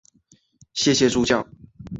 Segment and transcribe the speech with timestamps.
[0.73, 1.47] 谢谢助教